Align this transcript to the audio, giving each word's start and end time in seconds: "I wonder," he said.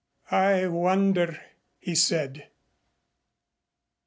"I 0.31 0.65
wonder," 0.65 1.39
he 1.77 1.93
said. 1.93 2.47